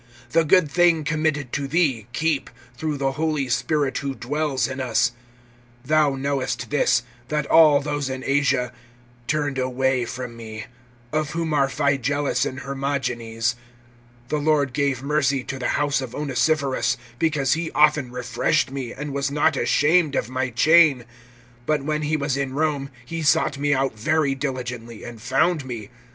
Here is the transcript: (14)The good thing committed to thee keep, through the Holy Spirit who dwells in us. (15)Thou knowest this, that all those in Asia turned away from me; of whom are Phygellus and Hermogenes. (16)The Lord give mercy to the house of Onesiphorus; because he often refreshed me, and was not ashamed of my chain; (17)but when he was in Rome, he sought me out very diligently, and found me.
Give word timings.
(14)The 0.33 0.47
good 0.47 0.71
thing 0.71 1.03
committed 1.03 1.53
to 1.53 1.67
thee 1.67 2.07
keep, 2.11 2.49
through 2.75 2.97
the 2.97 3.11
Holy 3.11 3.47
Spirit 3.47 3.99
who 3.99 4.15
dwells 4.15 4.67
in 4.67 4.79
us. 4.79 5.11
(15)Thou 5.87 6.19
knowest 6.19 6.71
this, 6.71 7.03
that 7.27 7.45
all 7.45 7.79
those 7.79 8.09
in 8.09 8.23
Asia 8.25 8.73
turned 9.27 9.59
away 9.59 10.03
from 10.05 10.35
me; 10.35 10.65
of 11.13 11.29
whom 11.33 11.53
are 11.53 11.67
Phygellus 11.69 12.47
and 12.47 12.61
Hermogenes. 12.61 13.55
(16)The 14.31 14.43
Lord 14.43 14.73
give 14.73 15.03
mercy 15.03 15.43
to 15.43 15.59
the 15.59 15.67
house 15.77 16.01
of 16.01 16.15
Onesiphorus; 16.15 16.97
because 17.19 17.53
he 17.53 17.69
often 17.73 18.11
refreshed 18.11 18.71
me, 18.71 18.91
and 18.91 19.13
was 19.13 19.29
not 19.29 19.55
ashamed 19.55 20.15
of 20.15 20.29
my 20.29 20.49
chain; 20.49 21.05
(17)but 21.67 21.83
when 21.83 22.01
he 22.01 22.17
was 22.17 22.35
in 22.37 22.53
Rome, 22.53 22.89
he 23.05 23.21
sought 23.21 23.59
me 23.59 23.71
out 23.75 23.95
very 23.99 24.33
diligently, 24.33 25.03
and 25.03 25.21
found 25.21 25.63
me. 25.63 25.91